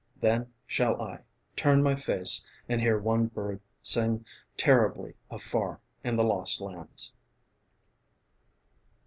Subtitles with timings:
[0.19, 1.19] Then shall I
[1.55, 4.25] turn my face, and hear one bird Sing
[4.57, 7.13] terribly afar in the lost lands.